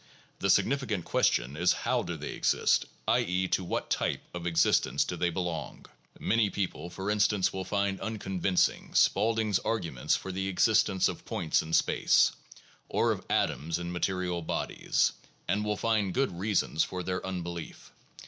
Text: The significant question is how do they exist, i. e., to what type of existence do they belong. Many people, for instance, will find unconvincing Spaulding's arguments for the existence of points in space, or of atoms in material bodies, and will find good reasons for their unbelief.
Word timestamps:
The 0.39 0.49
significant 0.49 1.05
question 1.05 1.55
is 1.55 1.73
how 1.85 2.01
do 2.01 2.17
they 2.17 2.31
exist, 2.31 2.87
i. 3.07 3.19
e., 3.19 3.47
to 3.49 3.63
what 3.63 3.91
type 3.91 4.21
of 4.33 4.47
existence 4.47 5.03
do 5.03 5.15
they 5.15 5.29
belong. 5.29 5.85
Many 6.19 6.49
people, 6.49 6.89
for 6.89 7.11
instance, 7.11 7.53
will 7.53 7.65
find 7.65 8.01
unconvincing 8.01 8.95
Spaulding's 8.95 9.59
arguments 9.59 10.15
for 10.15 10.31
the 10.31 10.47
existence 10.47 11.07
of 11.07 11.23
points 11.23 11.61
in 11.61 11.71
space, 11.73 12.31
or 12.89 13.11
of 13.11 13.23
atoms 13.29 13.77
in 13.77 13.91
material 13.91 14.41
bodies, 14.41 15.11
and 15.47 15.63
will 15.63 15.77
find 15.77 16.15
good 16.15 16.31
reasons 16.31 16.83
for 16.83 17.03
their 17.03 17.23
unbelief. 17.23 17.91